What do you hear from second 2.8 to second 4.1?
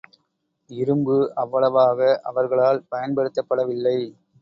பயன்படுத்தப்படவில்லை.